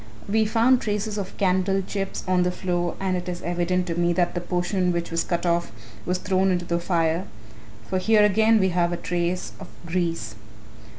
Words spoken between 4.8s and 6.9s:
which was cut off was thrown into the